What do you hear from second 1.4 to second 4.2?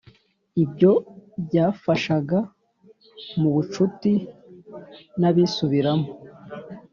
byafashaga mubucuti